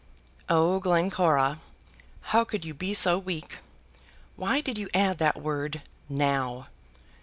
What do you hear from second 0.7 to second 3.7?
Glencora! how could you be so weak?